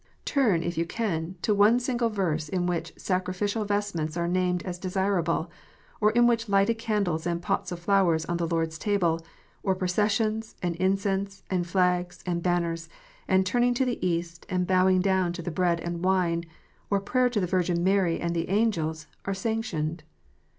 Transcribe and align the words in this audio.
Turn, 0.25 0.63
if 0.63 0.79
you 0.79 0.85
can, 0.87 1.35
to 1.43 1.53
one 1.53 1.79
single 1.79 2.09
verse 2.09 2.49
in 2.49 2.65
which 2.65 2.91
sacrificial 2.97 3.65
vestments 3.65 4.17
are 4.17 4.27
named 4.27 4.63
as 4.63 4.79
desirable, 4.79 5.51
or 5.99 6.09
in 6.09 6.25
which 6.25 6.49
lighted 6.49 6.79
candles 6.79 7.27
and 7.27 7.39
pots 7.39 7.71
of 7.71 7.77
flowers 7.77 8.25
on 8.25 8.37
the 8.37 8.47
Lord 8.47 8.69
s 8.69 8.79
Table, 8.79 9.21
or 9.61 9.75
processions, 9.75 10.55
and 10.59 10.75
incense, 10.77 11.43
and 11.51 11.67
flags, 11.67 12.23
and 12.25 12.41
banners, 12.41 12.89
and 13.27 13.45
turning 13.45 13.75
to 13.75 13.85
the 13.85 14.03
east, 14.03 14.47
and 14.49 14.65
bowing 14.65 15.01
down 15.01 15.33
to 15.33 15.43
the 15.43 15.51
bread 15.51 15.79
and 15.79 16.03
wine, 16.03 16.45
or 16.89 16.99
prayer 16.99 17.29
to 17.29 17.39
the 17.39 17.45
Virgin 17.45 17.83
Mary 17.83 18.19
and 18.19 18.35
the 18.35 18.49
angels, 18.49 19.05
arl 19.25 19.35
sanctioned. 19.35 20.01